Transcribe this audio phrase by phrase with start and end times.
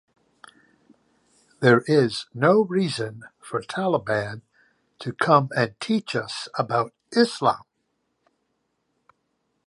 [1.59, 4.41] There is no reason for Taliban
[4.97, 7.61] to come and teach us about Islam.